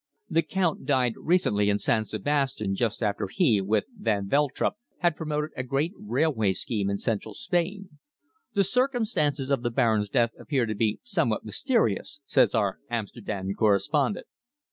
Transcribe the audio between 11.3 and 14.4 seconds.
mysterious, says our Amsterdam correspondent.